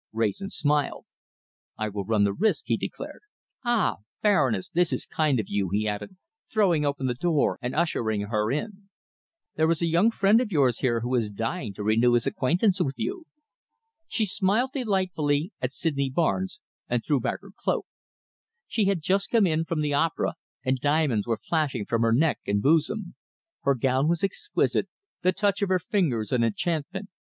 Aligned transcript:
Wrayson 0.13 0.49
smiled. 0.49 1.05
"I 1.77 1.89
will 1.89 2.05
run 2.05 2.23
the 2.23 2.33
risk," 2.33 2.63
he 2.65 2.75
declared. 2.75 3.21
"Ah! 3.63 3.97
Baroness, 4.23 4.71
this 4.71 4.91
is 4.91 5.05
kind 5.05 5.39
of 5.39 5.45
you," 5.47 5.69
he 5.71 5.87
added, 5.87 6.17
throwing 6.51 6.83
open 6.83 7.05
the 7.05 7.13
door 7.13 7.59
and 7.61 7.75
ushering 7.75 8.21
her 8.21 8.51
in. 8.51 8.89
"There 9.57 9.69
is 9.69 9.79
a 9.79 9.85
young 9.85 10.09
friend 10.09 10.41
of 10.41 10.51
yours 10.51 10.79
here 10.79 11.01
who 11.01 11.13
is 11.13 11.29
dying 11.29 11.75
to 11.75 11.83
renew 11.83 12.13
his 12.13 12.25
acquaintance 12.25 12.81
with 12.81 12.95
you." 12.97 13.27
She 14.07 14.25
smiled 14.25 14.71
delightfully 14.73 15.53
at 15.61 15.71
Sydney 15.71 16.09
Barnes, 16.09 16.59
and 16.89 17.05
threw 17.05 17.19
back 17.19 17.41
her 17.41 17.51
cloak. 17.55 17.85
She 18.67 18.85
had 18.85 19.03
just 19.03 19.29
come 19.29 19.45
in 19.45 19.65
from 19.65 19.81
the 19.81 19.93
opera, 19.93 20.33
and 20.65 20.79
diamonds 20.79 21.27
were 21.27 21.37
flashing 21.37 21.85
from 21.85 22.01
her 22.01 22.11
neck 22.11 22.39
and 22.47 22.59
bosom. 22.59 23.13
Her 23.61 23.75
gown 23.75 24.07
was 24.07 24.23
exquisite, 24.23 24.89
the 25.21 25.31
touch 25.31 25.61
of 25.61 25.69
her 25.69 25.77
fingers 25.77 26.31
an 26.31 26.43
enchantment. 26.43 27.09